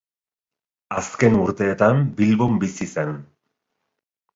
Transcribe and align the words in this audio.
Azken 1.01 1.39
urteetan 1.43 2.03
Bilbon 2.23 2.61
bizi 2.67 2.93
zen. 2.93 3.17